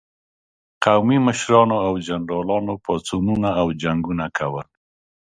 [0.83, 4.67] قومي مشرانو او جنرالانو پاڅونونه او جنګونه کول.